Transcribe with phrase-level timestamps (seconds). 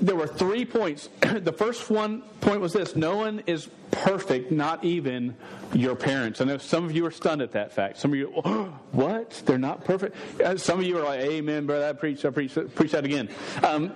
[0.00, 1.08] there were three points.
[1.20, 5.36] the first one point was this: no one is perfect, not even
[5.72, 6.40] your parents.
[6.40, 7.98] I know some of you are stunned at that fact.
[7.98, 9.42] Some of you, oh, what?
[9.44, 10.16] They're not perfect.
[10.40, 11.88] Uh, some of you are like, "Amen, brother.
[11.88, 12.24] I preach.
[12.24, 12.56] I preach.
[12.74, 13.28] Preach that again."
[13.62, 13.92] Um,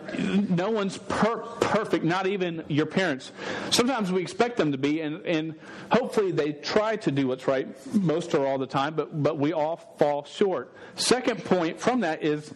[0.51, 3.33] no one's per- perfect, not even your parents.
[3.71, 5.55] Sometimes we expect them to be, and, and
[5.91, 8.95] hopefully they try to do what's right most or all the time.
[8.95, 10.73] But but we all fall short.
[10.97, 12.53] Second point from that is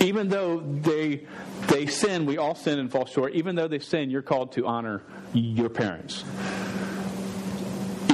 [0.00, 1.26] even though they
[1.68, 3.34] they sin, we all sin and fall short.
[3.34, 6.24] Even though they sin, you're called to honor your parents.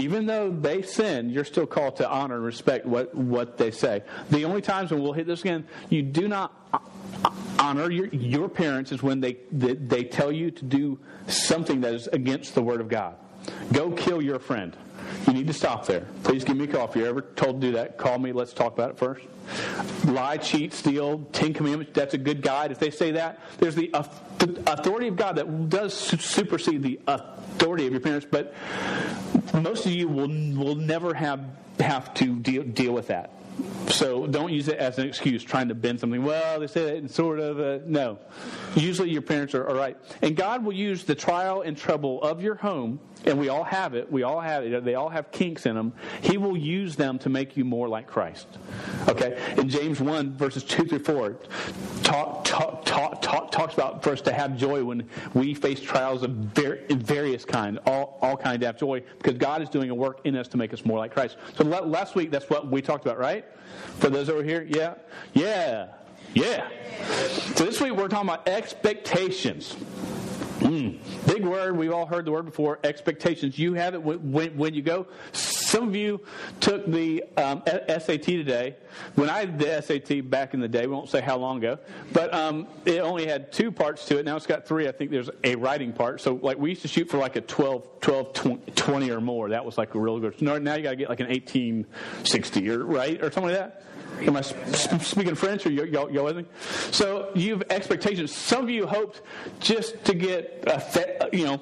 [0.00, 4.02] Even though they sin, you're still called to honor and respect what, what they say.
[4.30, 6.52] The only times when we'll hit this again, you do not
[7.58, 11.94] honor your, your parents is when they, they, they tell you to do something that
[11.94, 13.16] is against the Word of God.
[13.72, 14.76] Go kill your friend.
[15.26, 16.06] You need to stop there.
[16.22, 16.88] Please give me a call.
[16.88, 18.32] If you're ever told to do that, call me.
[18.32, 19.24] Let's talk about it first.
[20.04, 22.72] Lie, cheat, steal, Ten Commandments, that's a good guide.
[22.72, 27.92] If they say that, there's the authority of God that does supersede the authority of
[27.92, 28.54] your parents, but
[29.54, 31.44] most of you will, will never have,
[31.78, 33.30] have to deal, deal with that.
[33.88, 36.22] So don't use it as an excuse trying to bend something.
[36.22, 37.60] Well, they said it in sort of.
[37.60, 38.18] Uh, no.
[38.74, 39.96] Usually your parents are, are right.
[40.22, 43.94] And God will use the trial and trouble of your home, and we all have
[43.94, 44.10] it.
[44.10, 44.84] We all have it.
[44.84, 45.92] They all have kinks in them.
[46.20, 48.46] He will use them to make you more like Christ.
[49.08, 49.40] Okay?
[49.56, 51.38] In James 1, verses 2 through 4,
[52.02, 56.22] talk, talk, talk, talk, talks about for us to have joy when we face trials
[56.22, 60.36] of various kind, all, all kind have joy, because God is doing a work in
[60.36, 61.36] us to make us more like Christ.
[61.56, 63.44] So last week, that's what we talked about, right?
[63.98, 64.94] For those over here, yeah?
[65.34, 65.88] Yeah.
[66.34, 66.68] Yeah.
[67.54, 69.74] So this week we're talking about expectations.
[70.60, 71.76] Mm, big word.
[71.76, 72.78] We've all heard the word before.
[72.82, 73.58] Expectations.
[73.58, 75.06] You have it when, when you go.
[75.66, 76.20] Some of you
[76.60, 78.76] took the um, SAT today.
[79.16, 81.80] When I did the SAT back in the day, we won't say how long ago,
[82.12, 84.24] but um, it only had two parts to it.
[84.24, 84.86] Now it's got three.
[84.86, 86.20] I think there's a writing part.
[86.20, 88.32] So like we used to shoot for like a 12, 12
[88.76, 89.48] 20 or more.
[89.48, 90.40] That was like a real good.
[90.40, 93.82] Now you got to get like an 1860 or right or something like that.
[94.20, 96.46] Am I speaking French or y'all, y'all with me?
[96.90, 98.34] So you have expectations.
[98.34, 99.20] Some of you hoped
[99.60, 101.60] just to get, a, you know,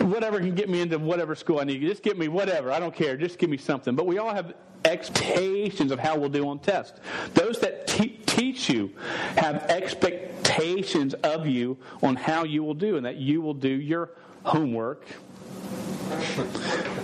[0.00, 1.80] whatever can get me into whatever school I need.
[1.80, 2.72] Just get me whatever.
[2.72, 3.16] I don't care.
[3.16, 3.94] Just give me something.
[3.94, 4.54] But we all have
[4.84, 7.00] expectations of how we'll do on tests.
[7.34, 8.92] Those that te- teach you
[9.36, 14.10] have expectations of you on how you will do and that you will do your
[14.44, 15.06] homework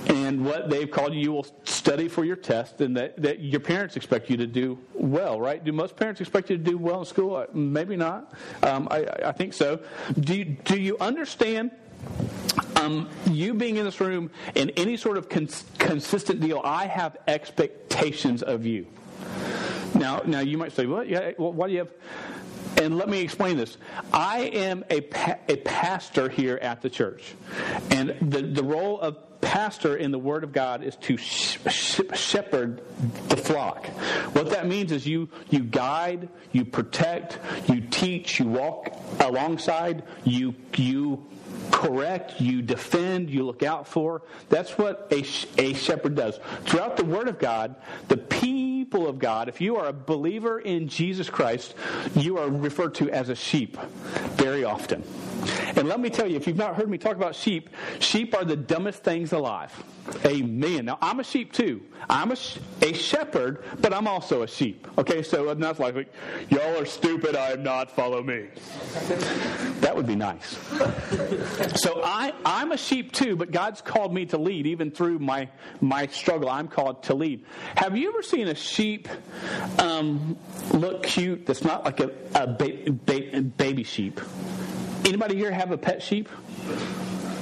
[0.09, 3.61] and what they've called you, you will study for your test, and that, that your
[3.61, 5.62] parents expect you to do well, right?
[5.65, 7.37] Do most parents expect you to do well in school?
[7.37, 8.32] Uh, maybe not.
[8.62, 9.81] Um, I, I, think so.
[10.19, 11.71] Do you, do you understand?
[12.77, 17.16] Um, you being in this room in any sort of cons- consistent deal, I have
[17.28, 18.87] expectations of you.
[19.94, 21.09] Now, now you might say, "What?
[21.09, 21.93] Yeah, well, why do you have?"
[22.81, 23.77] And let me explain this.
[24.12, 27.34] I am a, pa- a pastor here at the church.
[27.91, 32.00] And the, the role of pastor in the Word of God is to sh- sh-
[32.15, 32.81] shepherd
[33.28, 33.87] the flock.
[34.34, 37.38] What that means is you, you guide, you protect,
[37.69, 41.27] you teach, you walk alongside, you, you
[41.70, 44.22] correct, you defend, you look out for.
[44.48, 45.25] That's what a,
[45.58, 46.38] a shepherd does.
[46.64, 47.75] Throughout the Word of God,
[48.08, 51.75] the people of God, if you are a believer in Jesus Christ,
[52.14, 53.76] you are referred to as a sheep
[54.36, 55.03] very often.
[55.76, 58.44] And let me tell you, if you've not heard me talk about sheep, sheep are
[58.44, 59.72] the dumbest things alive.
[60.25, 60.87] Amen.
[60.87, 61.82] Now, I'm a sheep too.
[62.08, 62.37] I'm a,
[62.82, 64.87] a shepherd, but I'm also a sheep.
[64.98, 66.12] Okay, so I'm not like,
[66.48, 68.48] y'all are stupid, I am not, follow me.
[69.81, 70.58] That would be nice.
[71.76, 75.48] So I, I'm a sheep too, but God's called me to lead, even through my,
[75.81, 76.48] my struggle.
[76.48, 77.44] I'm called to lead.
[77.76, 79.09] Have you ever seen a sheep
[79.78, 80.38] um,
[80.72, 84.20] look cute that's not like a, a ba- ba- baby sheep?
[85.04, 86.28] Anybody here have a pet sheep?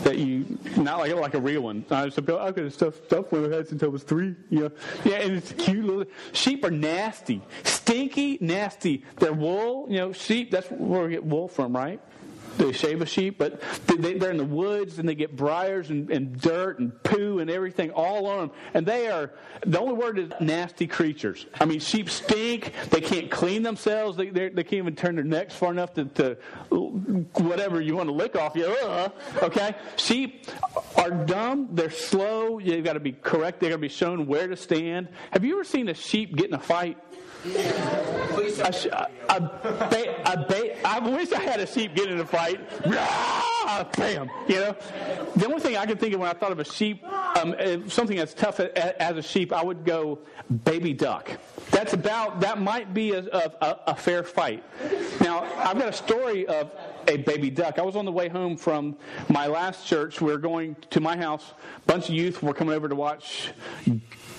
[0.05, 1.85] That you not like like a real one.
[1.91, 4.37] I was like, I could have stuffed stuff with had since I was three.
[4.49, 4.71] You know,
[5.05, 9.05] yeah, and it's cute little sheep are nasty, stinky, nasty.
[9.19, 9.87] They're wool.
[9.91, 10.53] You know, sheep.
[10.53, 12.01] That's where we get wool from, right?
[12.59, 16.11] They shave a sheep, but they, are in the woods and they get briars and,
[16.11, 18.51] and, dirt and poo and everything all on them.
[18.75, 19.33] And they are,
[19.65, 21.47] the only word is nasty creatures.
[21.61, 22.73] I mean, sheep stink.
[22.91, 24.17] They can't clean themselves.
[24.17, 26.37] They, they can't even turn their necks far enough to, to
[27.35, 28.67] whatever you want to lick off you.
[28.67, 29.09] Uh,
[29.43, 29.75] okay?
[29.97, 30.47] Sheep
[30.97, 31.69] are dumb.
[31.73, 32.61] They're slow.
[32.61, 33.61] They've got to be correct.
[33.61, 35.09] They've got to be shown where to stand.
[35.31, 36.99] Have you ever seen a sheep get in a fight?
[37.45, 38.75] A,
[39.29, 39.37] a, a,
[40.25, 42.48] a ba- I wish I had a sheep get in a fight.
[43.97, 44.31] Bam!
[44.49, 44.77] You know,
[45.37, 47.03] the only thing I can think of when I thought of a sheep
[47.39, 50.21] um, something as tough as a sheep, I would go
[50.65, 51.31] baby duck.
[51.71, 54.65] That's about, that might be a, a, a fair fight.
[55.21, 56.73] Now, I've got a story of
[57.07, 57.79] a baby duck.
[57.79, 58.97] I was on the way home from
[59.29, 60.21] my last church.
[60.21, 61.53] We were going to my house.
[61.77, 63.51] A bunch of youth were coming over to watch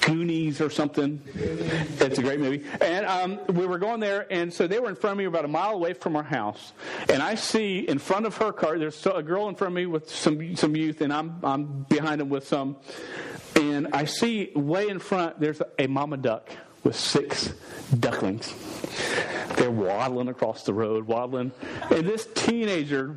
[0.01, 1.21] Goonies or something.
[1.35, 2.63] It's a great movie.
[2.81, 5.45] And um, we were going there, and so they were in front of me about
[5.45, 6.73] a mile away from our house.
[7.09, 9.85] And I see in front of her car, there's a girl in front of me
[9.85, 12.77] with some some youth, and I'm I'm behind them with some.
[13.55, 16.49] And I see way in front, there's a mama duck
[16.83, 17.53] with six
[17.97, 18.53] ducklings.
[19.55, 21.51] They're waddling across the road, waddling.
[21.89, 23.15] And this teenager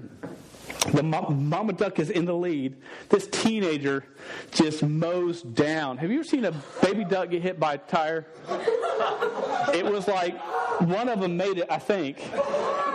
[0.90, 2.76] the mama duck is in the lead.
[3.08, 4.04] This teenager
[4.50, 5.98] just mows down.
[5.98, 6.52] Have you ever seen a
[6.82, 8.26] baby duck get hit by a tire?
[9.72, 10.36] It was like
[10.80, 12.18] one of them made it, I think.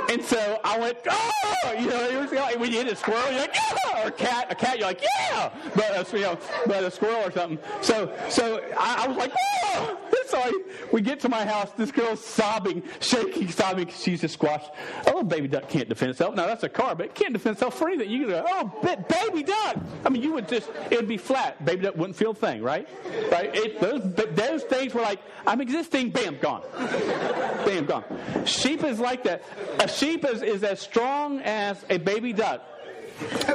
[0.09, 3.29] And so I went, oh, you know, it was like when you hit a squirrel,
[3.31, 6.37] you're like, yeah, or a cat, a cat, you're like, yeah, but a, you know,
[6.65, 7.59] but a squirrel or something.
[7.81, 9.33] So, so I, I was like,
[9.65, 9.97] oh.
[10.27, 10.51] So I,
[10.91, 14.61] we get to my house, this girl's sobbing, shaking, sobbing because she's a squash.
[14.65, 16.35] A oh, little baby duck can't defend itself.
[16.35, 18.09] Now that's a car, but it can't defend itself for anything.
[18.09, 19.77] You go, oh, baby duck.
[20.03, 21.63] I mean, you would just, it would be flat.
[21.63, 22.89] Baby duck wouldn't feel a thing, right?
[23.31, 23.55] Right?
[23.55, 26.63] It, those, but those things were like, I'm existing, bam, gone.
[26.77, 28.03] bam, gone.
[28.45, 29.43] Sheep is like that.
[29.79, 32.63] A sheep is, is as strong as a baby duck.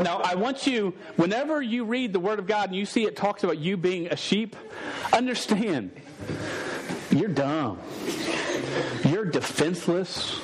[0.02, 3.14] Now, I want you, whenever you read the Word of God and you see it
[3.14, 4.56] talks about you being a sheep,
[5.12, 5.92] understand
[7.12, 7.78] you're dumb.
[9.04, 10.40] You're defenseless.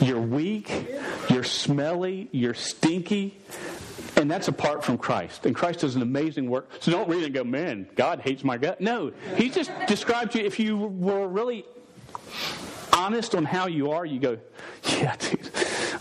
[0.00, 0.70] You're weak.
[1.28, 2.28] You're smelly.
[2.30, 3.38] You're stinky.
[4.16, 5.46] And that's apart from Christ.
[5.46, 6.70] And Christ does an amazing work.
[6.80, 8.80] So don't read and go, man, God hates my gut.
[8.80, 10.44] No, He just described you.
[10.44, 11.64] If you were really
[13.00, 14.38] honest on how you are, you go,
[14.84, 15.46] yeah, dude,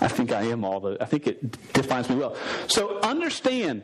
[0.01, 2.35] I think I am all the, I think it defines me well.
[2.67, 3.83] So understand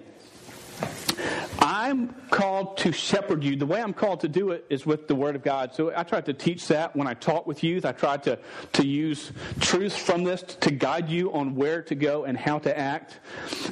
[1.59, 3.55] I'm called to shepherd you.
[3.55, 5.73] The way I'm called to do it is with the Word of God.
[5.73, 7.85] So I try to teach that when I talk with youth.
[7.85, 8.37] I try to,
[8.73, 9.31] to use
[9.61, 13.19] truths from this to guide you on where to go and how to act.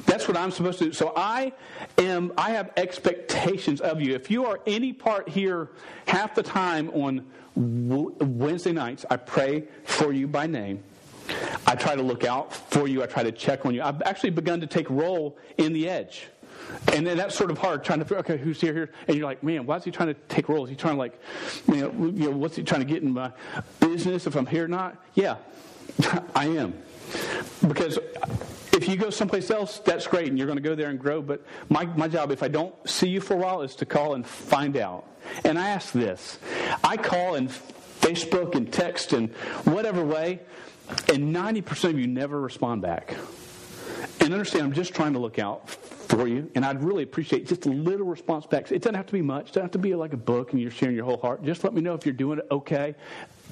[0.06, 0.92] That's what I'm supposed to do.
[0.92, 1.52] So I
[1.98, 4.14] am, I have expectations of you.
[4.14, 5.70] If you are any part here
[6.06, 10.82] half the time on Wednesday nights, I pray for you by name.
[11.66, 13.02] I try to look out for you.
[13.02, 13.82] I try to check on you.
[13.82, 16.28] I've actually begun to take roll in the edge.
[16.92, 18.90] And then that's sort of hard trying to figure, okay, who's here, here?
[19.08, 20.68] And you're like, man, why is he trying to take rolls?
[20.68, 21.20] He trying to like,
[21.68, 23.32] you know, you know, what's he trying to get in my
[23.80, 24.96] business if I'm here or not?
[25.14, 25.36] Yeah,
[26.34, 26.74] I am.
[27.66, 27.98] Because
[28.72, 31.22] if you go someplace else, that's great, and you're going to go there and grow.
[31.22, 34.14] But my, my job, if I don't see you for a while, is to call
[34.14, 35.06] and find out.
[35.44, 36.38] And I ask this
[36.82, 39.30] I call and Facebook and text and
[39.64, 40.40] whatever way,
[41.08, 43.16] and 90% of you never respond back.
[44.20, 47.66] And understand, I'm just trying to look out for you, and I'd really appreciate just
[47.66, 48.70] a little response back.
[48.70, 49.46] It doesn't have to be much.
[49.46, 51.42] It doesn't have to be like a book and you're sharing your whole heart.
[51.44, 52.94] Just let me know if you're doing it okay.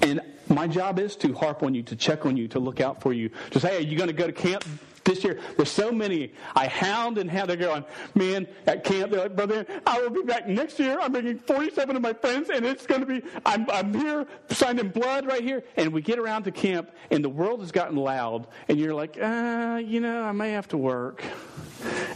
[0.01, 3.01] And my job is to harp on you, to check on you, to look out
[3.01, 3.29] for you.
[3.51, 4.65] Just, hey, are you going to go to camp
[5.03, 5.39] this year?
[5.57, 6.33] There's so many.
[6.55, 7.49] I hound and hound.
[7.49, 7.85] They're going,
[8.15, 10.99] man, at camp, they're like, brother, I will be back next year.
[10.99, 14.79] I'm bringing 47 of my friends, and it's going to be, I'm, I'm here, signed
[14.79, 15.63] in blood right here.
[15.77, 19.17] And we get around to camp, and the world has gotten loud, and you're like,
[19.21, 21.23] uh, you know, I may have to work.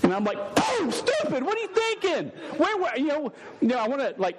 [0.04, 2.32] And I'm like, oh, stupid, what are you thinking?
[2.58, 4.38] Where, where you know, you know I want to, like,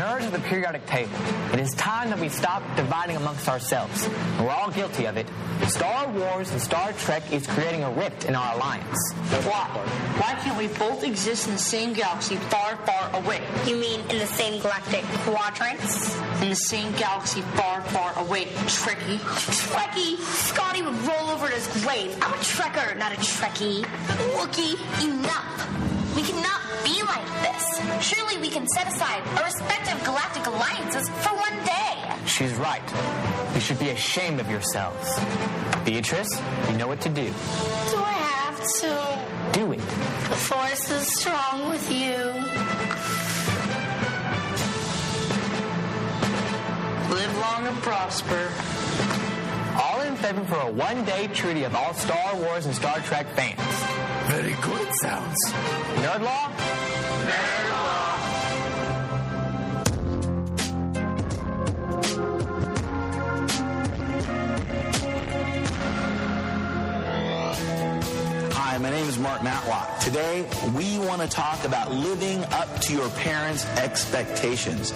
[0.00, 1.12] Nerds of the periodic table.
[1.52, 4.08] It is time that we stop dividing amongst ourselves.
[4.38, 5.26] We're all guilty of it.
[5.66, 9.12] Star Wars and Star Trek is creating a rift in our alliance.
[9.44, 9.68] Why?
[10.16, 13.42] Why can't we both exist in the same galaxy far, far away?
[13.66, 16.18] You mean in the same galactic quadrants?
[16.40, 19.18] In the same galaxy far, far away, Trekkie.
[19.18, 20.16] Trekkie!
[20.16, 22.16] Scotty would roll over in his grave.
[22.22, 23.82] I'm a Trekker, not a Trekkie.
[24.32, 25.99] Wookie, enough.
[26.20, 27.80] We cannot be like this.
[28.06, 31.96] Surely we can set aside our respective galactic alliances for one day.
[32.26, 32.82] She's right.
[33.54, 35.18] You should be ashamed of yourselves.
[35.82, 36.38] Beatrice,
[36.70, 37.24] you know what to do.
[37.24, 39.58] Do I have to?
[39.58, 39.78] Do it.
[39.78, 42.16] The force is strong with you.
[47.16, 48.50] Live long and prosper.
[49.80, 53.89] All in favor for a one-day treaty of all Star Wars and Star Trek fans.
[54.28, 55.38] Very good sounds.
[56.02, 57.89] Nerd law?
[68.80, 69.98] My name is Mark Matlock.
[70.00, 74.92] Today, we want to talk about living up to your parents' expectations.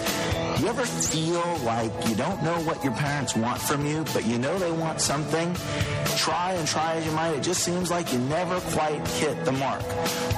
[0.56, 4.24] Do you ever feel like you don't know what your parents want from you, but
[4.24, 5.54] you know they want something?
[6.16, 9.52] Try and try as you might, it just seems like you never quite hit the
[9.52, 9.82] mark.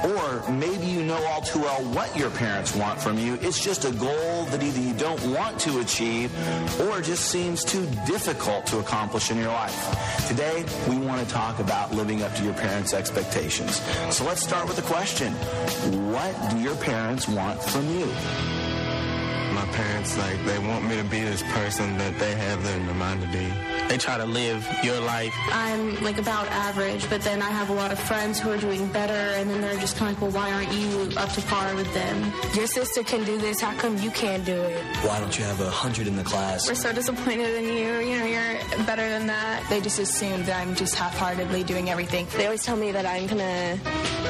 [0.04, 3.34] Or maybe you know all too well what your parents want from you.
[3.42, 6.32] It's just a goal that either you don't want to achieve
[6.80, 10.26] or just seems too difficult to accomplish in your life.
[10.26, 13.35] Today, we want to talk about living up to your parents' expectations.
[14.10, 15.32] So let's start with the question
[16.10, 18.65] What do your parents want from you?
[19.66, 22.96] My parents like they want me to be this person that they have them in
[22.98, 23.46] mind to be.
[23.88, 25.34] They try to live your life.
[25.52, 28.88] I'm like about average, but then I have a lot of friends who are doing
[28.88, 31.74] better, and then they're just kind of like, well, why aren't you up to par
[31.74, 32.32] with them?
[32.54, 33.60] Your sister can do this.
[33.60, 34.84] How come you can't do it?
[35.04, 36.68] Why don't you have a hundred in the class?
[36.68, 38.10] We're so disappointed in you.
[38.10, 39.64] You know, you're better than that.
[39.68, 42.26] They just assume that I'm just half-heartedly doing everything.
[42.36, 43.78] They always tell me that I'm gonna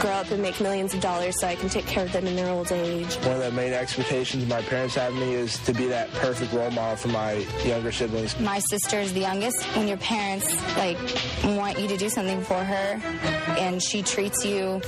[0.00, 2.36] grow up and make millions of dollars so I can take care of them in
[2.36, 3.14] their old age.
[3.16, 6.52] One of the main expectations my parents have of me is to be that perfect
[6.52, 7.32] role model for my
[7.64, 8.38] younger siblings.
[8.40, 9.64] My sister is the youngest.
[9.76, 10.98] When your parents like
[11.44, 13.00] want you to do something for her
[13.58, 14.80] and she treats you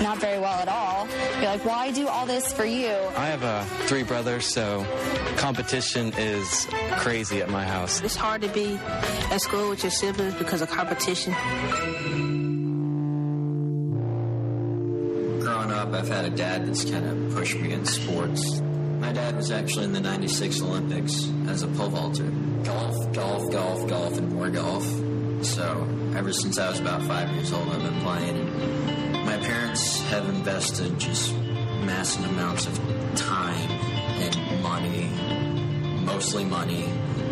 [0.00, 1.08] not very well at all,
[1.40, 4.84] you're like, "Why do all this for you?" I have uh, three brothers, so
[5.36, 6.66] competition is
[6.96, 8.00] crazy at my house.
[8.02, 8.78] It's hard to be
[9.30, 11.32] at school with your siblings because of competition.
[15.40, 18.60] Growing up, I've had a dad that's kind of pushed me in sports.
[19.00, 22.30] My dad was actually in the 96 Olympics as a pole vaulter.
[22.64, 24.84] Golf, golf, golf, golf, and more golf.
[25.42, 25.86] So
[26.16, 29.24] ever since I was about five years old, I've been playing.
[29.24, 31.34] My parents have invested just
[31.84, 32.76] massive amounts of
[33.14, 35.10] time and money,
[36.18, 36.84] mostly money,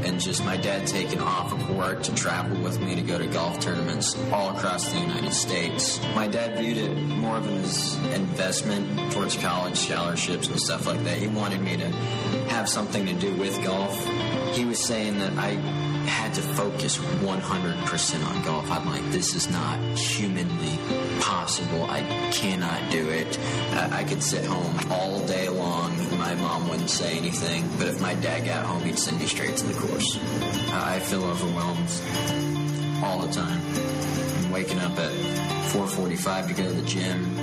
[0.04, 3.26] and just my dad taking off of work to travel with me to go to
[3.26, 6.00] golf tournaments all across the United States.
[6.14, 11.18] My dad viewed it more of as investment towards college scholarships and stuff like that.
[11.18, 11.88] He wanted me to
[12.54, 13.92] have something to do with golf.
[14.54, 15.54] He was saying that I
[16.06, 18.70] had to focus 100% on golf.
[18.70, 20.78] I'm like, this is not humanly
[21.20, 21.86] possible.
[21.90, 22.02] I
[22.32, 23.36] cannot do it.
[23.72, 25.90] I, I could sit home all day long.
[26.18, 29.56] My mom wouldn't say anything, but if my dad got home, he'd send me straight
[29.56, 30.18] to the course.
[30.72, 31.90] I feel overwhelmed
[33.04, 33.60] all the time.
[34.44, 35.12] I'm waking up at
[35.72, 37.34] 4:45 to go to the gym,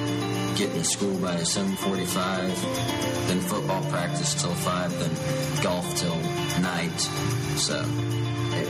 [0.56, 6.18] getting to school by 7:45, then football practice till five, then golf till
[6.62, 7.00] night.
[7.58, 7.86] So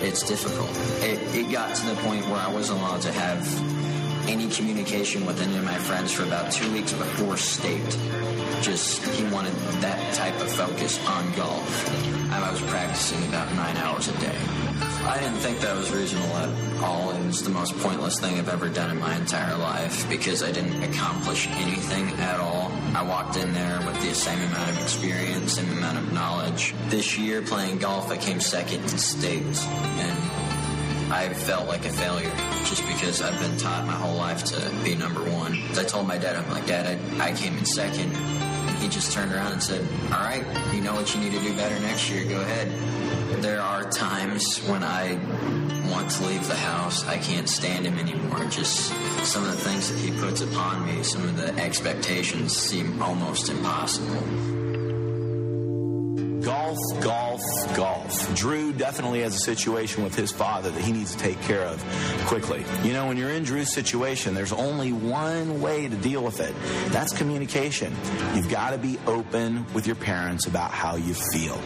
[0.02, 0.70] it's difficult.
[1.02, 3.83] It, it got to the point where I wasn't allowed to have
[4.28, 7.98] any communication with any of my friends for about two weeks before state.
[8.62, 11.94] Just, he wanted that type of focus on golf.
[12.06, 14.38] And I was practicing about nine hours a day.
[15.06, 17.12] I didn't think that was reasonable at all.
[17.12, 20.52] It was the most pointless thing I've ever done in my entire life because I
[20.52, 22.72] didn't accomplish anything at all.
[22.96, 26.74] I walked in there with the same amount of experience, same amount of knowledge.
[26.88, 30.43] This year playing golf, I came second in state, and
[31.14, 32.32] I felt like a failure
[32.66, 35.54] just because I've been taught my whole life to be number one.
[35.78, 38.12] I told my dad, I'm like, Dad, I, I came in second.
[38.16, 40.44] And he just turned around and said, All right,
[40.74, 42.26] you know what you need to do better next year.
[42.26, 43.44] Go ahead.
[43.44, 45.14] There are times when I
[45.92, 47.06] want to leave the house.
[47.06, 48.46] I can't stand him anymore.
[48.46, 48.88] Just
[49.24, 53.50] some of the things that he puts upon me, some of the expectations seem almost
[53.50, 54.63] impossible.
[56.44, 57.42] Golf, golf,
[57.74, 58.36] golf.
[58.36, 61.82] Drew definitely has a situation with his father that he needs to take care of
[62.26, 62.66] quickly.
[62.84, 66.54] You know, when you're in Drew's situation, there's only one way to deal with it.
[66.92, 67.96] That's communication.
[68.36, 71.58] You've got to be open with your parents about how you feel.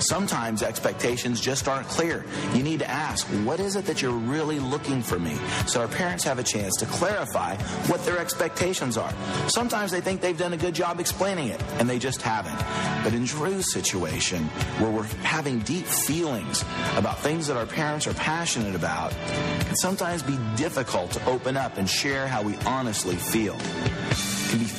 [0.00, 2.24] Sometimes expectations just aren't clear.
[2.54, 5.36] You need to ask, what is it that you're really looking for me?
[5.68, 7.54] So our parents have a chance to clarify
[7.86, 9.12] what their expectations are.
[9.46, 12.58] Sometimes they think they've done a good job explaining it, and they just haven't.
[13.04, 16.64] But in Drew's situation, where we're having deep feelings
[16.96, 19.10] about things that our parents are passionate about,
[19.60, 23.56] can sometimes be difficult to open up and share how we honestly feel.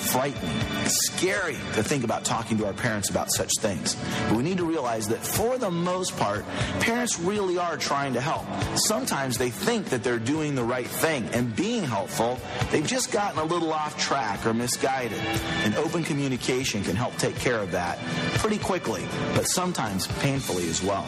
[0.05, 3.95] Frightening, scary to think about talking to our parents about such things.
[4.29, 6.45] But we need to realize that for the most part,
[6.79, 8.45] parents really are trying to help.
[8.75, 12.39] Sometimes they think that they're doing the right thing and being helpful,
[12.71, 15.19] they've just gotten a little off track or misguided.
[15.63, 17.99] And open communication can help take care of that
[18.35, 21.07] pretty quickly, but sometimes painfully as well.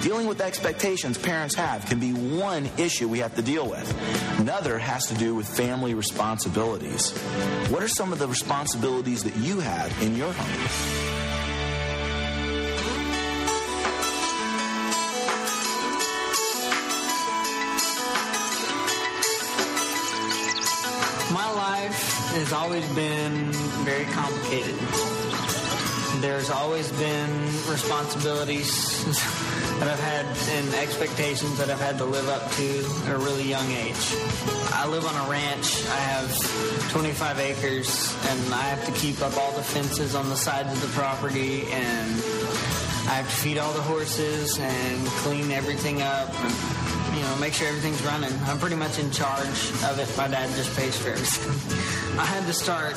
[0.00, 4.40] Dealing with expectations parents have can be one issue we have to deal with.
[4.40, 7.12] Another has to do with family responsibilities.
[7.68, 11.02] What are some of the responsibilities that you have in your home?
[21.32, 21.94] My life
[22.34, 23.52] has always been
[23.84, 24.76] very complicated.
[26.20, 27.30] There's always been
[27.70, 29.04] responsibilities
[29.78, 33.44] that I've had and expectations that I've had to live up to at a really
[33.44, 34.61] young age.
[34.82, 35.86] I live on a ranch.
[35.86, 40.34] I have 25 acres and I have to keep up all the fences on the
[40.34, 42.10] sides of the property and
[43.06, 47.52] I have to feed all the horses and clean everything up and you know, make
[47.52, 48.32] sure everything's running.
[48.46, 50.12] I'm pretty much in charge of it.
[50.16, 52.18] My dad just pays for everything.
[52.18, 52.94] I had to start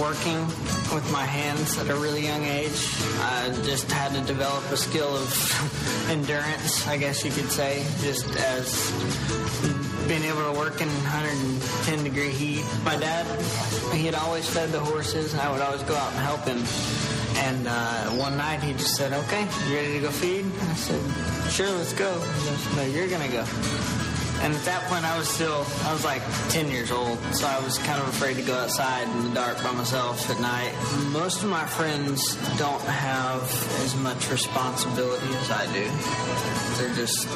[0.00, 0.40] working
[0.94, 2.88] with my hands at a really young age.
[3.20, 8.34] I just had to develop a skill of endurance, I guess you could say, just
[8.34, 12.64] as being able to work in 110 degree heat.
[12.82, 13.26] My dad,
[13.92, 16.64] he had always fed the horses, and I would always go out and help him.
[17.46, 21.02] And uh, one night he just said, "Okay, you ready to go feed?" I said,
[21.50, 23.44] "Sure, let's go." Goes, "No, you're gonna go."
[24.40, 27.58] And at that point, I was still, I was like 10 years old, so I
[27.58, 30.72] was kind of afraid to go outside in the dark by myself at night.
[31.10, 33.42] Most of my friends don't have
[33.82, 35.90] as much responsibility as I do.
[36.78, 37.26] They're just,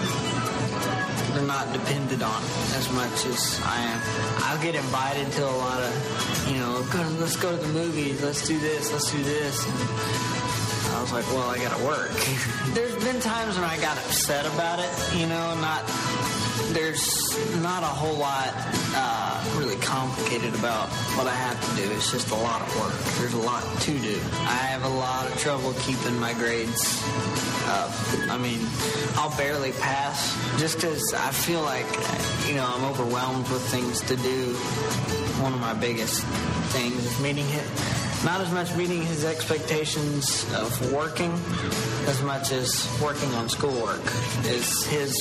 [1.35, 2.43] they're not depended on
[2.77, 4.01] as much as I am.
[4.45, 6.85] I'll get invited to a lot of, you know,
[7.19, 9.67] let's go to the movies, let's do this, let's do this.
[9.67, 12.11] And I was like, well, I gotta work.
[12.75, 15.85] There's been times when I got upset about it, you know, not
[16.73, 18.51] there's not a whole lot
[18.95, 21.91] uh, really complicated about what I have to do.
[21.93, 22.95] It's just a lot of work.
[23.19, 24.21] There's a lot to do.
[24.41, 27.03] I have a lot of trouble keeping my grades
[27.67, 27.91] up.
[28.31, 28.61] I mean,
[29.17, 31.87] I'll barely pass just because I feel like,
[32.49, 34.55] you know, I'm overwhelmed with things to do.
[35.43, 36.25] One of my biggest
[36.73, 38.02] things is meeting it.
[38.25, 41.33] Not as much meeting his expectations of working
[42.07, 44.01] as much as working on schoolwork
[44.47, 45.21] is his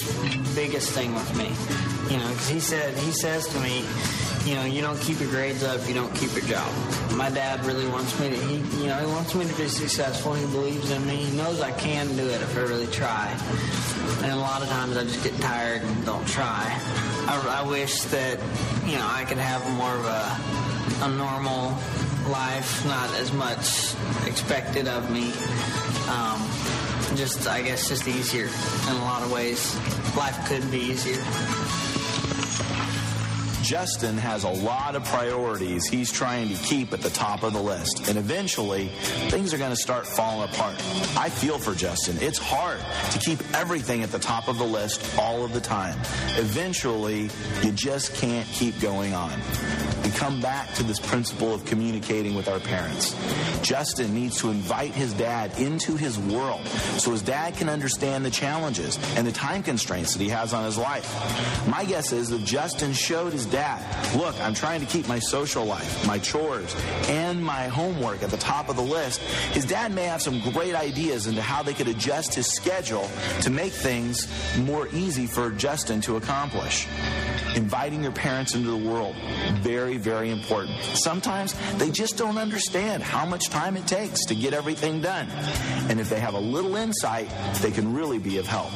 [0.54, 1.50] biggest thing with me.
[2.14, 3.84] You know, because he said he says to me,
[4.46, 6.72] you know, you don't keep your grades up, you don't keep your job.
[7.16, 8.36] My dad really wants me to.
[8.36, 10.34] He, you know, he wants me to be successful.
[10.34, 11.16] He believes in me.
[11.16, 13.36] He knows I can do it if I really try.
[14.22, 16.66] And a lot of times I just get tired and don't try.
[17.28, 18.40] I, I wish that
[18.86, 20.62] you know I could have more of a
[21.06, 21.78] a normal
[22.28, 23.94] life, not as much
[24.26, 25.34] expected of me.
[26.10, 26.42] Um,
[27.16, 28.50] just, I guess, just easier
[28.90, 29.76] in a lot of ways.
[30.16, 31.81] Life could be easier.
[33.62, 37.62] Justin has a lot of priorities he's trying to keep at the top of the
[37.62, 38.08] list.
[38.10, 38.88] And eventually,
[39.30, 40.76] things are going to start falling apart.
[41.18, 42.18] I feel for Justin.
[42.20, 42.80] It's hard
[43.12, 45.98] to keep everything at the top of the list all of the time.
[46.38, 47.30] Eventually,
[47.62, 49.40] you just can't keep going on.
[50.04, 53.16] We come back to this principle of communicating with our parents.
[53.62, 56.66] Justin needs to invite his dad into his world
[56.98, 60.66] so his dad can understand the challenges and the time constraints that he has on
[60.66, 61.68] his life.
[61.68, 65.66] My guess is that Justin showed his dad, look, I'm trying to keep my social
[65.66, 66.76] life, my chores,
[67.08, 69.22] and my homework at the top of the list.
[69.54, 73.08] His dad may have some great ideas into how they could adjust his schedule
[73.42, 74.28] to make things
[74.60, 76.88] more easy for Justin to accomplish.
[77.56, 79.16] Inviting your parents into the world,
[79.56, 80.78] very, very important.
[80.96, 85.28] Sometimes they just don't understand how much time it takes to get everything done.
[85.90, 87.30] And if they have a little insight,
[87.62, 88.72] they can really be of help.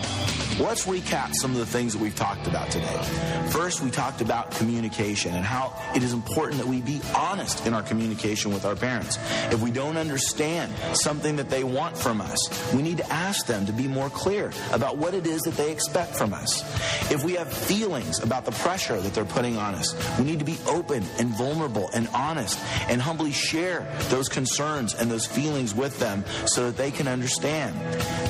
[0.60, 3.02] Let's recap some of the things that we've talked about today.
[3.50, 7.74] First, we talked about communication and how it is important that we be honest in
[7.74, 9.20] our communication with our parents.
[9.54, 13.68] If we don't understand something that they want from us, we need to ask them
[13.68, 16.64] to be more clear about what it is that they expect from us.
[17.12, 20.46] If we have feelings about the pressure that they're putting on us, we need to
[20.46, 26.00] be open and vulnerable and honest and humbly share those concerns and those feelings with
[26.00, 27.76] them so that they can understand.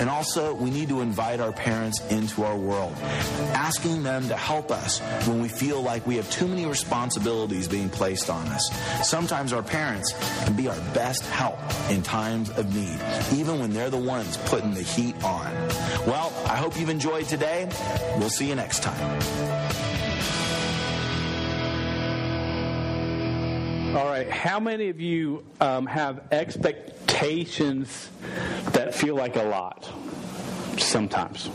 [0.02, 2.94] And also, we need to invite our parents into our world,
[3.54, 7.90] asking them to help us when we feel like we have too many responsibilities being
[7.90, 8.70] placed on us.
[9.08, 11.60] Sometimes our parents can be our best help
[11.90, 13.00] in times of need,
[13.34, 15.52] even when they're the ones putting the heat on.
[16.06, 17.70] Well, I hope you've enjoyed today.
[18.18, 19.22] We'll see you next time.
[23.96, 24.30] All right.
[24.30, 28.10] How many of you um, have expectations
[28.74, 29.90] that feel like a lot?
[30.78, 31.50] Sometimes.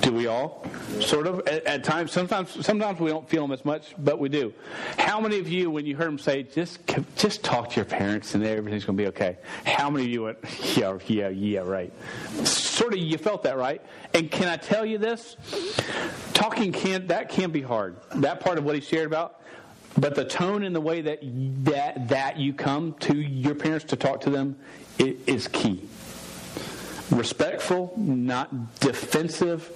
[0.00, 0.66] Do we all?
[1.00, 1.46] Sort of.
[1.46, 4.52] At, at, times, sometimes, sometimes we don't feel them as much, but we do.
[4.98, 6.80] How many of you, when you heard them say, "Just,
[7.16, 9.38] just talk to your parents and everything's going to be okay"?
[9.64, 10.38] How many of you went,
[10.76, 11.92] "Yeah, yeah, yeah, right"?
[12.44, 13.80] Sort of, you felt that, right?
[14.14, 15.36] And can I tell you this?
[16.32, 17.96] Talking can that can be hard.
[18.16, 19.40] That part of what he shared about.
[19.96, 21.20] But the tone and the way that
[21.64, 24.56] that that you come to your parents to talk to them
[24.98, 25.88] is key
[27.10, 29.70] respectful, not defensive.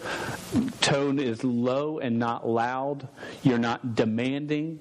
[0.81, 3.09] Tone is low and not loud.
[3.43, 4.81] You're not demanding.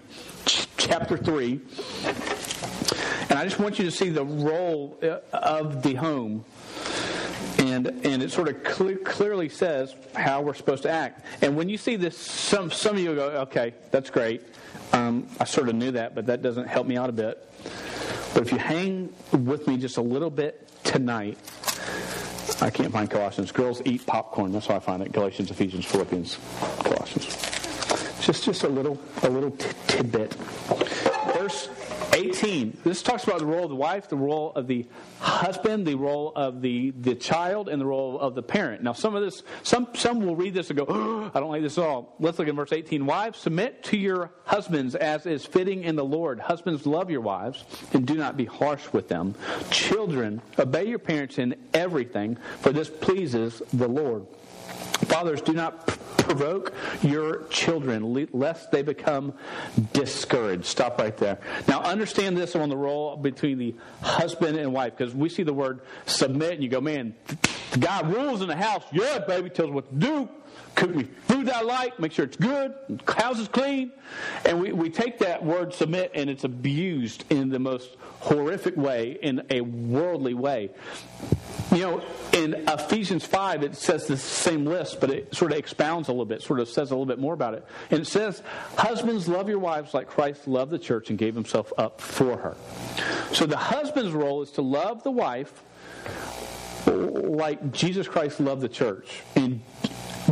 [0.77, 1.61] chapter 3.
[3.31, 6.45] And I just want you to see the role uh, of the home
[7.65, 11.25] and and it sort of clear, clearly says how we're supposed to act.
[11.43, 14.43] And when you see this, some some of you go, okay, that's great.
[14.93, 17.51] Um, I sort of knew that, but that doesn't help me out a bit.
[18.35, 21.39] But if you hang with me just a little bit tonight,
[22.61, 23.51] I can't find Colossians.
[23.53, 24.53] Girls eat popcorn.
[24.53, 25.13] That's how I find it.
[25.13, 26.39] Galatians, Ephesians, Philippians,
[26.81, 27.27] Colossians.
[28.21, 29.51] Just just a little a little
[29.87, 30.35] tidbit.
[31.35, 31.69] Verse
[32.29, 32.79] 18.
[32.85, 34.87] This talks about the role of the wife, the role of the
[35.21, 38.83] husband, the role of the, the child, and the role of the parent.
[38.83, 41.63] Now, some of this, some, some will read this and go, oh, I don't like
[41.63, 42.15] this at all.
[42.19, 43.07] Let's look at verse 18.
[43.07, 46.41] Wives, submit to your husbands as is fitting in the Lord.
[46.41, 49.35] Husbands, love your wives and do not be harsh with them.
[49.71, 54.27] Children, obey your parents in everything, for this pleases the Lord.
[54.95, 55.87] Fathers, do not
[56.19, 59.35] provoke your children lest they become
[59.93, 60.65] discouraged.
[60.65, 61.39] Stop right there.
[61.69, 65.53] Now, understand this on the role between the husband and wife because we see the
[65.53, 67.15] word submit and you go, man,
[67.79, 68.85] guy rules in the house.
[68.93, 70.29] Yeah, baby, tells what to do.
[70.75, 72.75] Cook me food that I like, make sure it's good,
[73.07, 73.93] house is clean.
[74.45, 79.19] And we, we take that word submit and it's abused in the most horrific way,
[79.23, 80.71] in a worldly way.
[81.75, 86.07] You know, in Ephesians 5, it says the same list, but it sort of expounds
[86.07, 87.67] a little bit, sort of says a little bit more about it.
[87.91, 88.45] And it says,
[88.79, 92.57] Husbands, love your wives like Christ loved the church and gave himself up for her.
[93.33, 95.65] So the husband's role is to love the wife
[96.87, 99.23] like Jesus Christ loved the church.
[99.35, 99.61] And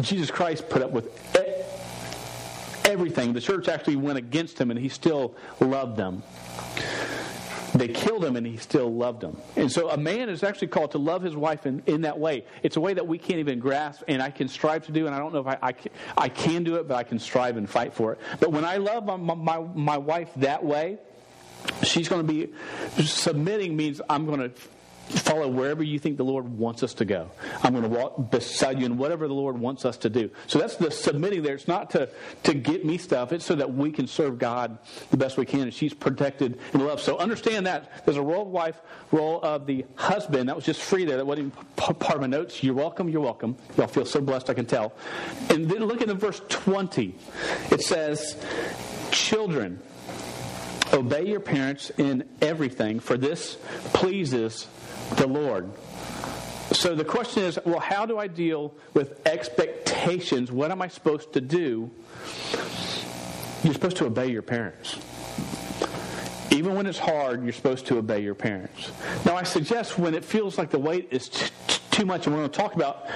[0.00, 1.08] Jesus Christ put up with
[2.84, 3.32] everything.
[3.32, 6.22] The church actually went against him, and he still loved them.
[7.74, 9.36] They killed him and he still loved them.
[9.56, 12.44] And so a man is actually called to love his wife in, in that way.
[12.62, 15.14] It's a way that we can't even grasp and I can strive to do, and
[15.14, 17.56] I don't know if I, I, can, I can do it, but I can strive
[17.56, 18.20] and fight for it.
[18.40, 20.98] But when I love my, my, my wife that way,
[21.82, 22.52] she's going to be
[23.04, 24.52] submitting means I'm going to
[25.08, 27.30] follow wherever you think the Lord wants us to go.
[27.62, 30.30] I'm going to walk beside you in whatever the Lord wants us to do.
[30.46, 31.54] So that's the submitting there.
[31.54, 32.08] It's not to,
[32.44, 34.78] to get me stuff, it's so that we can serve God
[35.10, 37.02] the best we can, and she's protected and loved.
[37.02, 38.04] So understand that.
[38.04, 40.48] There's a role of wife, role of the husband.
[40.48, 41.16] That was just free there.
[41.16, 42.62] That wasn't even part of my notes.
[42.62, 43.56] You're welcome, you're welcome.
[43.76, 44.92] Y'all feel so blessed, I can tell.
[45.50, 47.14] And then look at the verse 20.
[47.70, 48.36] It says,
[49.10, 49.80] Children,
[50.92, 53.58] obey your parents in everything, for this
[53.92, 54.66] pleases
[55.16, 55.70] the Lord.
[56.72, 60.50] So the question is well, how do I deal with expectations?
[60.50, 61.90] What am I supposed to do?
[63.62, 64.98] You're supposed to obey your parents.
[66.50, 68.90] Even when it's hard, you're supposed to obey your parents.
[69.24, 72.34] Now, I suggest when it feels like the weight is t- t- too much, and
[72.34, 73.06] we're going to talk about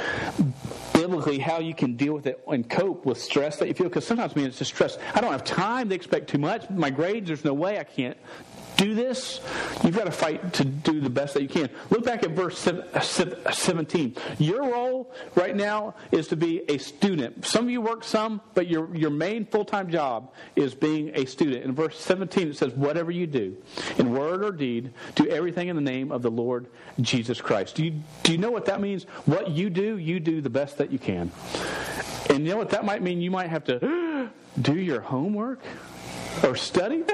[0.95, 4.07] biblically how you can deal with it and cope with stress that you feel, because
[4.07, 4.97] sometimes, man, it's just stress.
[5.15, 5.89] I don't have time.
[5.89, 6.71] They expect too much.
[6.71, 8.17] My grades, there's no way I can't
[8.77, 9.41] do this,
[9.83, 11.71] you've got to fight to do the best that you can.
[11.91, 14.17] Look back at verse 17.
[14.39, 17.45] Your role right now is to be a student.
[17.45, 21.25] Some of you work some, but your, your main full time job is being a
[21.25, 21.65] student.
[21.65, 23.57] In verse 17, it says, Whatever you do,
[23.99, 26.67] in word or deed, do everything in the name of the Lord
[27.01, 27.77] Jesus Christ.
[27.77, 29.05] Do you, do you know what that means?
[29.25, 31.31] What you do, you do the best that you can.
[32.29, 33.21] And you know what that might mean?
[33.21, 35.61] You might have to do your homework
[36.43, 37.05] or study.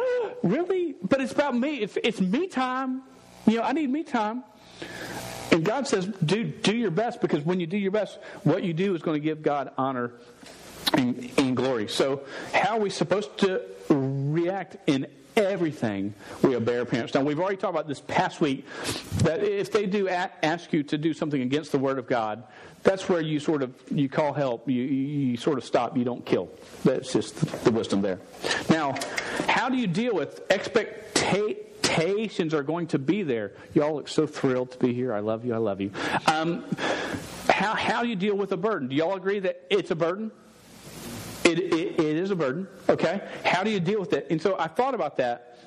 [0.42, 0.94] Really?
[1.02, 1.76] But it's about me.
[1.76, 3.02] It's, it's me time.
[3.46, 4.44] You know, I need me time.
[5.50, 8.72] And God says, do, do your best because when you do your best, what you
[8.72, 10.12] do is going to give God honor
[10.94, 11.88] and, and glory.
[11.88, 17.14] So, how are we supposed to react in everything we obey our parents.
[17.14, 18.66] Now, we've already talked about this past week
[19.18, 22.44] that if they do ask you to do something against the Word of God,
[22.82, 24.68] that's where you sort of you call help.
[24.68, 25.96] You, you sort of stop.
[25.96, 26.50] You don't kill.
[26.84, 28.20] That's just the wisdom there.
[28.68, 28.94] Now,
[29.48, 33.52] how do you deal with expectations are going to be there?
[33.74, 35.12] Y'all look so thrilled to be here.
[35.12, 35.54] I love you.
[35.54, 35.90] I love you.
[36.26, 36.64] Um,
[37.48, 38.88] how how do you deal with a burden?
[38.88, 40.30] Do y'all agree that it's a burden?
[41.44, 43.20] It, it, it is a burden, okay?
[43.44, 44.28] How do you deal with it?
[44.30, 45.58] And so I thought about that.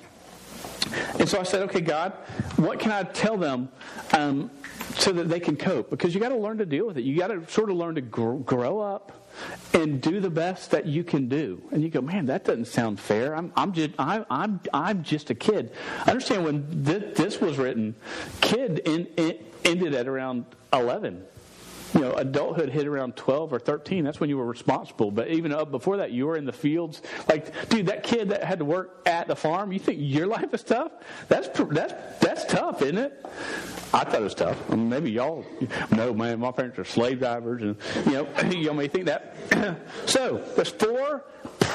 [1.18, 2.12] And so I said, okay, God,
[2.56, 3.68] what can I tell them
[4.12, 4.50] um,
[4.96, 5.90] so that they can cope?
[5.90, 7.04] Because you got to learn to deal with it.
[7.04, 9.26] You got to sort of learn to grow, grow up
[9.72, 11.62] and do the best that you can do.
[11.70, 13.36] And you go, man, that doesn't sound fair.
[13.36, 15.72] I'm, I'm just, I, I'm, I'm just a kid.
[16.06, 17.94] I understand when th- this was written,
[18.40, 21.24] kid in, in, ended at around 11
[21.94, 24.04] you know, adulthood hit around 12 or 13.
[24.04, 25.10] That's when you were responsible.
[25.10, 27.02] But even up before that, you were in the fields.
[27.28, 30.52] Like, dude, that kid that had to work at the farm, you think your life
[30.52, 30.92] is tough?
[31.28, 33.24] That's, that's, that's tough, isn't it?
[33.94, 34.58] I thought it was tough.
[34.70, 35.44] I mean, maybe y'all,
[35.90, 37.62] no, man, my parents are slave drivers.
[37.62, 39.36] And, you know, y'all may think that.
[40.06, 41.24] so, there's four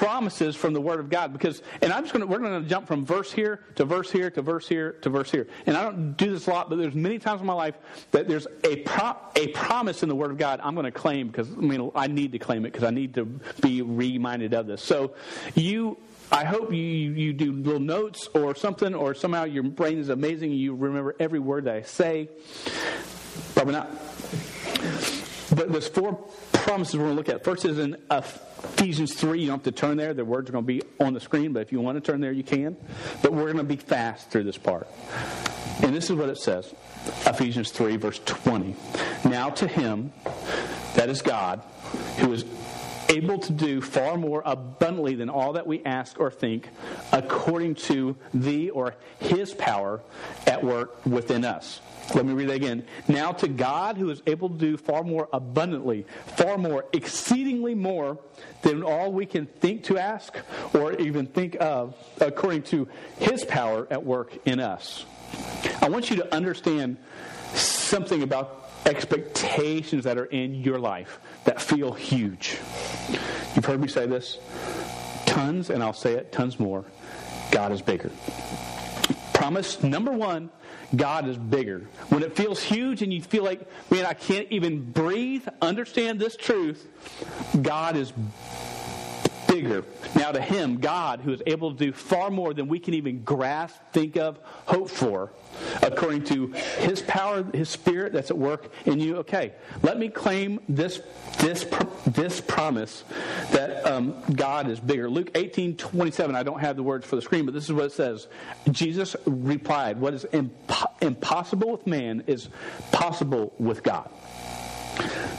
[0.02, 2.68] promises from the Word of God because, and I'm just going to, we're going to
[2.68, 5.46] jump from verse here to verse here to verse here to verse here.
[5.68, 7.76] And I don't do this a lot, but there's many times in my life
[8.10, 11.28] that there's a, pro, a promise in the Word of God I'm going to claim
[11.28, 13.26] because, I mean, I need to claim it because I need to
[13.62, 14.82] be reminded of this.
[14.82, 15.14] So
[15.54, 16.00] you
[16.32, 20.50] I hope you, you do little notes or something, or somehow your brain is amazing
[20.52, 22.30] and you remember every word that I say.
[23.54, 23.92] Probably not.
[25.56, 26.14] But there's four
[26.54, 27.44] promises we're going to look at.
[27.44, 28.22] First is in uh,
[28.64, 29.42] Ephesians 3.
[29.42, 30.14] You don't have to turn there.
[30.14, 32.22] The words are going to be on the screen, but if you want to turn
[32.22, 32.78] there, you can.
[33.22, 34.88] But we're going to be fast through this part.
[35.84, 36.74] And this is what it says
[37.26, 38.76] Ephesians 3, verse 20.
[39.26, 40.14] Now to him,
[40.96, 41.62] that is God,
[42.18, 42.46] who is
[43.12, 46.70] able to do far more abundantly than all that we ask or think,
[47.12, 50.02] according to the or his power
[50.48, 51.82] at work within us.
[52.16, 52.86] Let me read that again.
[53.08, 58.18] Now to God who is able to do far more abundantly, far more, exceedingly more
[58.64, 60.36] than all we can think to ask
[60.74, 62.88] or even think of, according to
[63.20, 65.06] his power at work in us.
[65.82, 66.98] I want you to understand
[67.54, 72.58] something about expectations that are in your life that feel huge.
[73.56, 74.38] You've heard me say this
[75.26, 76.86] tons, and I'll say it tons more.
[77.52, 78.12] God is bigger.
[79.34, 80.50] Promise number one
[80.96, 81.88] God is bigger.
[82.10, 86.36] When it feels huge and you feel like, man, I can't even breathe, understand this
[86.36, 86.86] truth.
[87.62, 88.12] God is
[90.16, 93.24] Now, to Him, God, who is able to do far more than we can even
[93.24, 95.32] grasp, think of, hope for,
[95.82, 96.48] according to
[96.80, 99.18] His power, His Spirit that's at work in you.
[99.18, 101.02] Okay, let me claim this
[101.40, 101.66] this
[102.06, 103.04] this promise
[103.52, 105.10] that um, God is bigger.
[105.10, 106.36] Luke eighteen twenty seven.
[106.36, 108.28] I don't have the words for the screen, but this is what it says.
[108.72, 112.50] Jesus replied, "What is impo- impossible with man is
[112.92, 114.10] possible with God."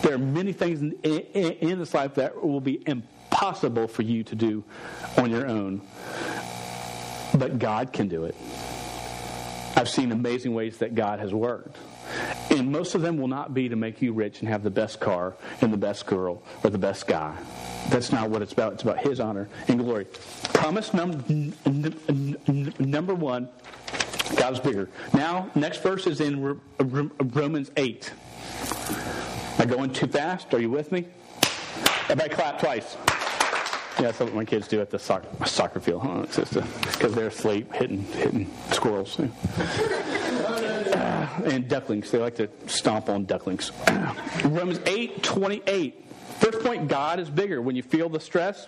[0.03, 3.09] There are many things in, in, in this life that will be impossible
[3.43, 4.63] for you to do
[5.19, 5.83] on your own,
[7.35, 8.37] but God can do it.
[9.75, 11.77] I've seen amazing ways that God has worked.
[12.51, 15.01] And most of them will not be to make you rich and have the best
[15.01, 17.37] car and the best girl or the best guy.
[17.89, 18.75] That's not what it's about.
[18.75, 20.05] It's about His honor and glory.
[20.53, 21.97] Promise num- n-
[22.47, 23.49] n- number one
[24.37, 24.89] God is bigger.
[25.15, 28.13] Now, next verse is in Romans 8.
[29.59, 30.55] Am I going too fast?
[30.55, 31.07] Are you with me?
[32.09, 32.97] Everybody clap twice.
[33.99, 36.03] Yeah, that's what my kids do at the soccer, soccer field.
[36.03, 36.23] Huh?
[36.23, 39.19] Because they're asleep hitting, hitting squirrels.
[39.19, 39.29] Uh,
[41.45, 42.11] and ducklings.
[42.11, 43.73] They like to stomp on ducklings.
[44.45, 45.99] Romans 8 28.
[46.39, 47.63] First point, God is bigger.
[47.63, 48.67] When you feel the stress,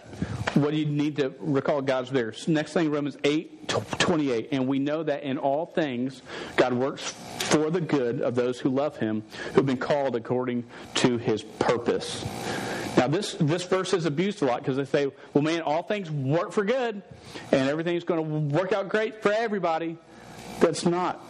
[0.55, 2.33] what do you need to recall God's bigger?
[2.47, 4.49] Next thing, Romans 8 28.
[4.53, 6.23] And we know that in all things,
[6.57, 11.19] God works for the good of those who love him, who've been called according to
[11.19, 12.25] his purpose.
[12.97, 16.11] Now, this, this verse is abused a lot because they say, well, man, all things
[16.11, 17.03] work for good
[17.53, 19.99] and everything's going to work out great for everybody.
[20.61, 21.21] That's not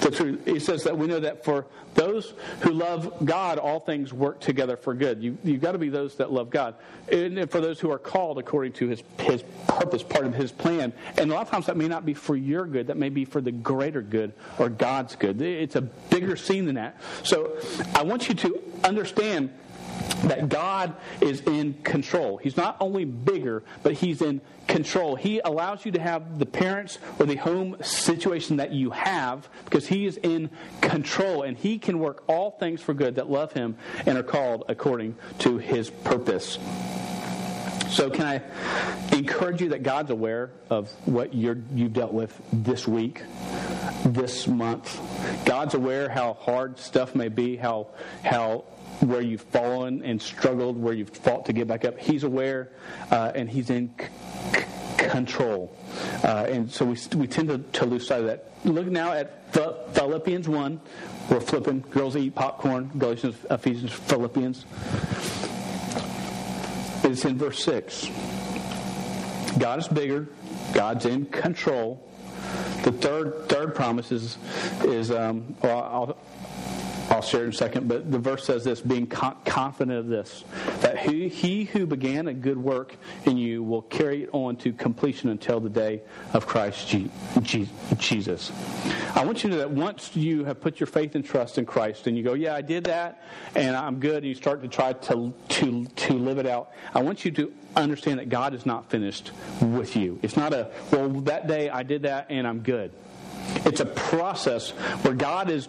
[0.00, 0.44] the truth.
[0.44, 4.76] He says that we know that for those who love God, all things work together
[4.76, 5.22] for good.
[5.22, 6.74] You, you've got to be those that love God.
[7.10, 10.92] And for those who are called according to his, his purpose, part of his plan.
[11.16, 13.24] And a lot of times that may not be for your good, that may be
[13.24, 15.40] for the greater good or God's good.
[15.40, 17.00] It's a bigger scene than that.
[17.22, 17.56] So
[17.94, 19.50] I want you to understand
[20.24, 22.38] that God is in control.
[22.38, 25.16] He's not only bigger, but He's in control.
[25.16, 29.86] He allows you to have the parents or the home situation that you have because
[29.86, 33.76] He is in control and He can work all things for good that love Him
[34.06, 36.58] and are called according to His purpose.
[37.90, 42.88] So, can I encourage you that God's aware of what you're, you've dealt with this
[42.88, 43.22] week,
[44.04, 44.98] this month?
[45.44, 47.88] God's aware how hard stuff may be, how
[48.24, 48.64] how
[49.08, 51.98] where you've fallen and struggled, where you've fought to get back up.
[51.98, 52.70] He's aware,
[53.10, 54.64] uh, and He's in c-
[54.96, 55.76] control.
[56.22, 58.50] Uh, and so we, we tend to, to lose sight of that.
[58.64, 60.80] Look now at Philippians 1.
[61.30, 61.80] We're flipping.
[61.90, 62.90] Girls eat popcorn.
[62.98, 64.64] Galatians, Ephesians, Philippians.
[67.04, 68.08] It's in verse 6.
[69.58, 70.28] God is bigger.
[70.72, 72.02] God's in control.
[72.82, 74.36] The third third promise is,
[74.82, 76.18] is um, well, I'll,
[77.14, 80.44] I'll share in a second, but the verse says this being confident of this,
[80.80, 84.72] that he, he who began a good work in you will carry it on to
[84.72, 86.88] completion until the day of Christ
[87.42, 88.50] Jesus.
[89.14, 91.66] I want you to know that once you have put your faith and trust in
[91.66, 93.22] Christ and you go, yeah, I did that
[93.54, 97.02] and I'm good, and you start to try to, to, to live it out, I
[97.02, 100.18] want you to understand that God is not finished with you.
[100.22, 102.90] It's not a, well, that day I did that and I'm good.
[103.66, 104.70] It's a process
[105.02, 105.68] where God is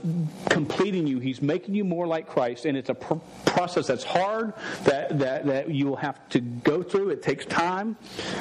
[0.50, 1.20] completing you.
[1.20, 5.46] He's making you more like Christ, and it's a pr- process that's hard that, that,
[5.46, 7.10] that you will have to go through.
[7.10, 7.98] It takes time,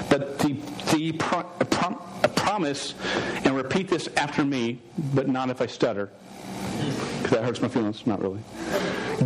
[0.09, 0.55] but the
[0.91, 1.13] the
[2.35, 2.95] promise,
[3.45, 4.81] and repeat this after me,
[5.15, 6.11] but not if I stutter,
[7.19, 8.07] because that hurts my feelings.
[8.07, 8.41] Not really.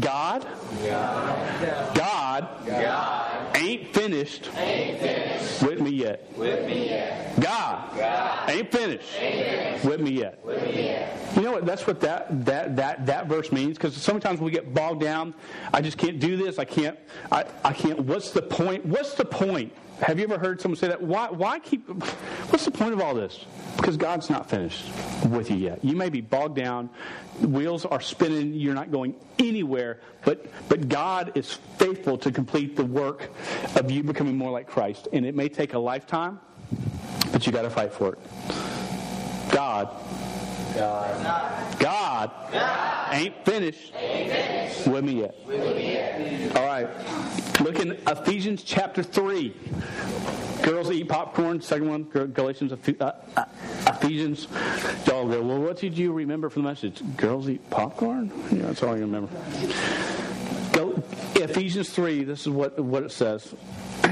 [0.00, 0.46] God,
[0.82, 3.27] God, God, God
[3.58, 6.32] ain't, finished ain't finished with me yet.
[6.36, 7.40] With me yet.
[7.40, 10.44] God, God ain't, finished ain't finished with me yet.
[10.44, 11.16] With me yet.
[11.36, 11.66] You know what?
[11.66, 13.76] That's what that that that that verse means.
[13.76, 15.34] Because sometimes we get bogged down.
[15.72, 16.58] I just can't do this.
[16.58, 16.98] I can't.
[17.30, 18.00] I, I can't.
[18.00, 18.84] What's the point?
[18.86, 19.72] What's the point?
[20.00, 21.02] Have you ever heard someone say that?
[21.02, 23.44] Why, why keep, what's the point of all this?
[23.76, 24.84] Because God's not finished
[25.26, 25.84] with you yet.
[25.84, 26.88] You may be bogged down,
[27.40, 32.84] wheels are spinning, you're not going anywhere, but, but God is faithful to complete the
[32.84, 33.30] work
[33.74, 35.08] of you becoming more like Christ.
[35.12, 36.38] And it may take a lifetime,
[37.32, 38.18] but you got to fight for it.
[39.50, 39.90] God
[40.78, 41.78] God.
[41.78, 42.30] God.
[43.10, 45.34] Ain't, finished ain't finished with me yet.
[45.46, 46.56] With me yet.
[46.56, 46.88] All right.
[47.60, 49.54] Look in Ephesians chapter 3.
[50.62, 51.60] Girls eat popcorn.
[51.60, 53.44] Second one, Galatians, uh, uh,
[53.86, 54.48] Ephesians.
[55.06, 57.02] Y'all go, well, what did you remember from the message?
[57.16, 58.30] Girls eat popcorn?
[58.50, 59.30] Yeah, that's all I remember.
[60.72, 61.02] Go,
[61.36, 63.54] Ephesians 3, this is what, what it says.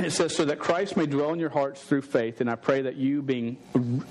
[0.05, 2.83] It says, so that Christ may dwell in your hearts through faith, and I pray
[2.83, 3.57] that you, being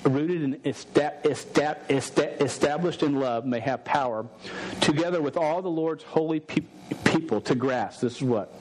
[0.04, 4.26] rooted and established in love, may have power,
[4.82, 8.54] together with all the Lord's holy people, to grasp this is what?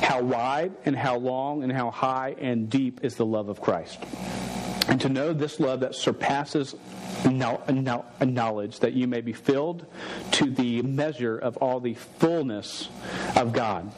[0.00, 3.98] How wide and how long and how high and deep is the love of Christ.
[4.88, 6.74] And to know this love that surpasses
[7.24, 9.86] knowledge, that you may be filled
[10.32, 12.88] to the measure of all the fullness
[13.36, 13.92] of God.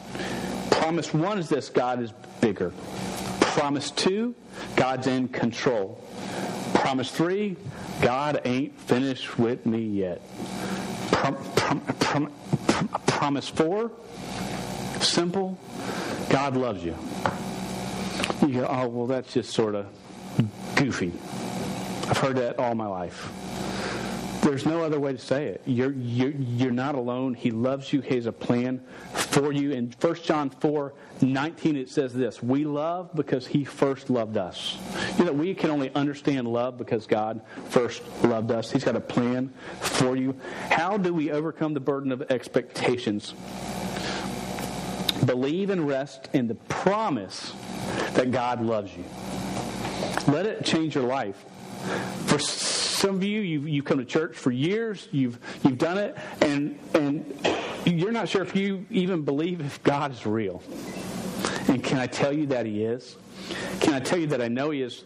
[0.83, 2.73] Promise one is this God is bigger.
[3.39, 4.35] Promise two,
[4.75, 6.03] God's in control.
[6.73, 7.55] Promise three,
[8.01, 10.21] God ain't finished with me yet.
[11.09, 12.33] Prom, prom, prom,
[13.07, 13.93] promise four,
[14.99, 15.57] simple,
[16.29, 16.97] God loves you.
[18.41, 19.85] You go, oh, well, that's just sort of
[20.75, 21.13] goofy.
[22.09, 23.31] I've heard that all my life.
[24.43, 25.61] There's no other way to say it.
[25.65, 27.33] You're, you're, you're not alone.
[27.33, 28.01] He loves you.
[28.01, 28.81] He has a plan
[29.13, 29.71] for you.
[29.71, 34.77] In 1 John 4 19, it says this We love because He first loved us.
[35.17, 38.69] You know, we can only understand love because God first loved us.
[38.69, 40.35] He's got a plan for you.
[40.69, 43.33] How do we overcome the burden of expectations?
[45.25, 47.53] Believe and rest in the promise
[48.15, 49.05] that God loves you.
[50.27, 51.45] Let it change your life.
[52.25, 52.39] For
[53.03, 56.79] some of you, you've, you've come to church for years, you've, you've done it, and,
[56.93, 57.37] and
[57.85, 60.63] you're not sure if you even believe if God is real.
[61.67, 63.17] And can I tell you that He is?
[63.81, 65.03] Can I tell you that I know He is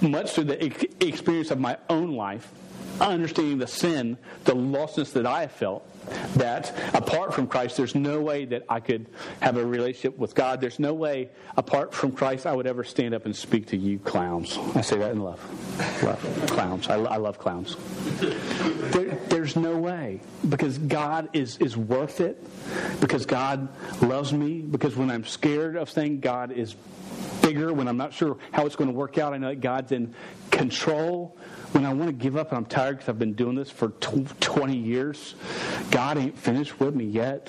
[0.00, 0.64] much through the
[1.04, 2.48] experience of my own life?
[3.00, 5.89] understanding the sin, the lostness that I have felt,
[6.36, 9.06] that apart from Christ, there's no way that I could
[9.40, 10.60] have a relationship with God.
[10.60, 13.98] There's no way apart from Christ I would ever stand up and speak to you
[13.98, 14.58] clowns.
[14.74, 15.40] I say that in love.
[16.02, 16.46] Love.
[16.48, 16.88] Clowns.
[16.88, 17.76] I, I love clowns.
[18.92, 22.42] There, there's no way because God is, is worth it,
[23.00, 23.68] because God
[24.02, 26.74] loves me, because when I'm scared of things, God is
[27.42, 27.72] bigger.
[27.72, 30.14] When I'm not sure how it's going to work out, I know that God's in
[30.50, 31.36] control
[31.72, 33.88] when I want to give up and I'm tired because I've been doing this for
[33.88, 35.34] 20 years,
[35.90, 37.48] God ain't finished with me yet.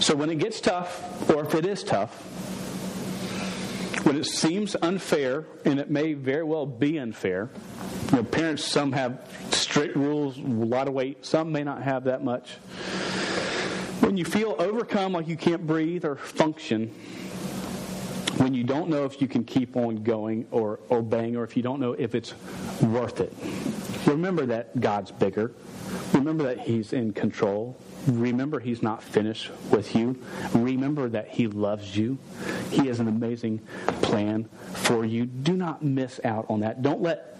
[0.00, 2.12] So when it gets tough, or if it is tough,
[4.04, 7.50] when it seems unfair, and it may very well be unfair,
[8.10, 12.04] you know, parents, some have strict rules, a lot of weight, some may not have
[12.04, 12.54] that much.
[14.00, 16.92] When you feel overcome like you can't breathe or function,
[18.38, 21.62] when you don't know if you can keep on going or obeying or if you
[21.62, 22.34] don't know if it's
[22.80, 23.32] worth it.
[24.06, 25.52] Remember that God's bigger.
[26.12, 27.78] Remember that He's in control.
[28.06, 30.20] Remember He's not finished with you.
[30.54, 32.18] Remember that He loves you.
[32.70, 33.58] He has an amazing
[34.02, 35.26] plan for you.
[35.26, 36.82] Do not miss out on that.
[36.82, 37.38] Don't let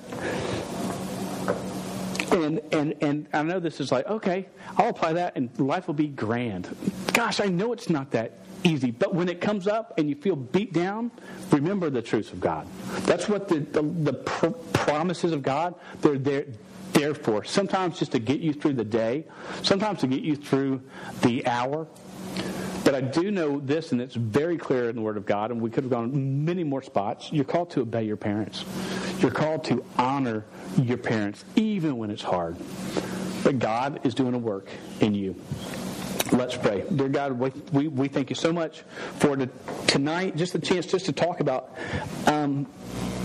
[2.33, 5.95] and and and I know this is like okay, I'll apply that and life will
[5.95, 6.75] be grand.
[7.13, 8.91] Gosh, I know it's not that easy.
[8.91, 11.11] But when it comes up and you feel beat down,
[11.51, 12.67] remember the truths of God.
[13.03, 16.47] That's what the, the, the pr- promises of God, they're there,
[16.93, 17.45] there for.
[17.45, 19.25] Sometimes just to get you through the day,
[19.63, 20.83] sometimes to get you through
[21.23, 21.87] the hour.
[22.85, 25.61] But I do know this, and it's very clear in the Word of God, and
[25.61, 27.33] we could have gone many more spots.
[27.33, 28.65] You're called to obey your parents.
[29.21, 30.45] You're called to honor
[30.77, 32.57] your parents, even when it's hard.
[33.45, 34.69] But God is doing a work
[35.01, 35.37] in you.
[36.33, 36.83] Let's pray.
[36.95, 38.85] Dear God, we, we, we thank you so much
[39.19, 39.51] for the,
[39.87, 41.77] tonight, just the chance just to talk about
[42.27, 42.67] um,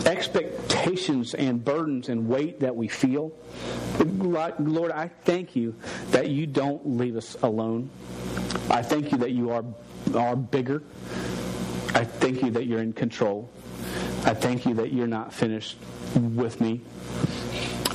[0.06, 3.32] expectations and burdens and weight that we feel.
[3.98, 5.74] Lord, I thank you
[6.12, 7.90] that you don't leave us alone.
[8.70, 9.64] I thank you that you are,
[10.14, 10.84] are bigger.
[11.94, 13.50] I thank you that you're in control.
[14.26, 15.78] I thank you that you're not finished
[16.14, 16.82] with me.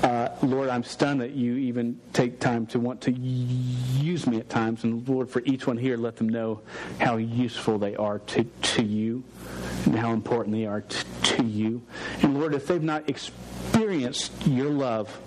[0.03, 4.49] Uh, Lord, I'm stunned that you even take time to want to use me at
[4.49, 4.83] times.
[4.83, 6.61] And Lord, for each one here, let them know
[7.01, 9.23] how useful they are to, to you
[9.85, 11.83] and how important they are to, to you.
[12.23, 15.21] And Lord, if they've not experienced your love,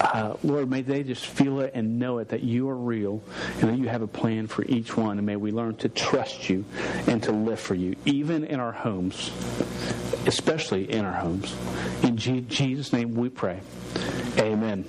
[0.00, 3.22] uh, Lord, may they just feel it and know it that you are real
[3.60, 5.18] and that you have a plan for each one.
[5.18, 6.64] And may we learn to trust you
[7.06, 9.30] and to live for you, even in our homes,
[10.26, 11.54] especially in our homes.
[12.02, 13.60] In Jesus' name we pray.
[14.38, 14.84] Amen.